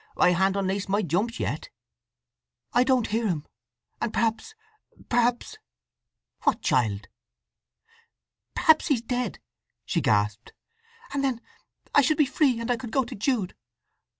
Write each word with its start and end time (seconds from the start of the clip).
I 0.17 0.31
han't 0.31 0.55
unlaced 0.55 0.89
my 0.89 1.03
jumps 1.03 1.39
yet." 1.39 1.69
"I—don't 2.73 3.05
hear 3.09 3.27
him! 3.27 3.45
And 4.01 4.11
perhaps—perhaps—" 4.11 5.57
"What, 6.41 6.63
child?" 6.63 7.07
"Perhaps 8.55 8.87
he's 8.87 9.03
dead!" 9.03 9.37
she 9.85 10.01
gasped. 10.01 10.53
"And 11.13 11.23
then—I 11.23 12.01
should 12.01 12.17
be 12.17 12.25
free, 12.25 12.59
and 12.59 12.71
I 12.71 12.77
could 12.77 12.89
go 12.91 13.03
to 13.03 13.13
Jude! 13.13 13.53